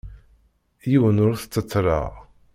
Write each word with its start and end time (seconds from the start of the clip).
Yiwen 0.89 1.21
ur 1.25 1.33
t-ttettleɣ. 1.37 2.11